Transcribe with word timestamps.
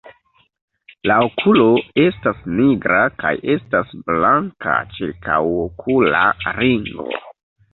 La 1.09 1.17
okulo 1.25 1.67
estas 2.03 2.39
nigra 2.61 2.97
kaj 3.25 3.33
estas 3.57 3.93
blanka 4.09 4.79
ĉirkaŭokula 4.97 6.27
ringo. 6.61 7.09